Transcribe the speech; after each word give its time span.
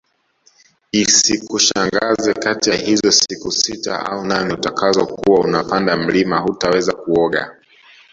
Isikushangaze 0.91 2.31
kati 2.33 2.67
ya 2.69 2.75
hizo 2.75 3.11
siku 3.11 3.51
sita 3.51 4.05
au 4.05 4.25
nane 4.25 4.53
utakazo 4.53 5.05
kuwa 5.07 5.39
unapanda 5.39 5.97
mlima 5.97 6.39
hutaweza 6.39 6.93
kuoga 6.93 7.55